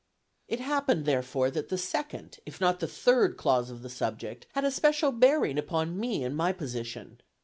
It 0.47 0.59
happened, 0.59 1.05
therefore, 1.05 1.51
that 1.51 1.69
the 1.69 1.77
second, 1.77 2.39
if 2.43 2.59
not 2.59 2.79
the 2.79 2.87
third 2.87 3.37
clause 3.37 3.69
of 3.69 3.83
the 3.83 3.87
subject, 3.91 4.47
had 4.53 4.65
a 4.65 4.71
special 4.71 5.11
bearing 5.11 5.59
upon 5.59 5.99
me 5.99 6.23
and 6.23 6.35
my 6.35 6.53
position. 6.53 7.21